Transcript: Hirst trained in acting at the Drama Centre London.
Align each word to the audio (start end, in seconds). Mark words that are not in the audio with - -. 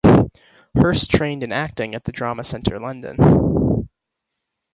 Hirst 0.73 1.09
trained 1.11 1.43
in 1.43 1.51
acting 1.51 1.93
at 1.93 2.05
the 2.05 2.11
Drama 2.11 2.43
Centre 2.43 2.79
London. 2.79 3.87